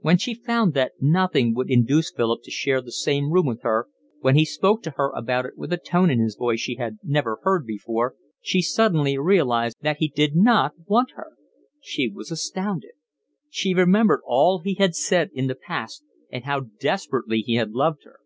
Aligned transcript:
When 0.00 0.18
she 0.18 0.34
found 0.34 0.74
that 0.74 0.94
nothing 1.00 1.54
would 1.54 1.70
induce 1.70 2.10
Philip 2.10 2.42
to 2.42 2.50
share 2.50 2.80
the 2.82 2.90
same 2.90 3.30
room 3.30 3.46
with 3.46 3.62
her, 3.62 3.86
when 4.18 4.34
he 4.34 4.44
spoke 4.44 4.82
to 4.82 4.94
her 4.96 5.12
about 5.14 5.46
it 5.46 5.56
with 5.56 5.72
a 5.72 5.76
tone 5.76 6.10
in 6.10 6.18
his 6.18 6.34
voice 6.34 6.58
she 6.58 6.74
had 6.74 6.98
never 7.04 7.38
heard 7.44 7.64
before, 7.64 8.16
she 8.40 8.60
suddenly 8.60 9.16
realised 9.16 9.76
that 9.80 9.98
he 9.98 10.08
did 10.08 10.34
not 10.34 10.72
want 10.86 11.12
her. 11.12 11.34
She 11.80 12.08
was 12.08 12.32
astounded. 12.32 12.94
She 13.50 13.72
remembered 13.72 14.22
all 14.26 14.58
he 14.58 14.74
had 14.74 14.96
said 14.96 15.30
in 15.32 15.46
the 15.46 15.54
past 15.54 16.02
and 16.28 16.42
how 16.42 16.62
desperately 16.80 17.38
he 17.40 17.54
had 17.54 17.70
loved 17.70 18.02
her. 18.02 18.18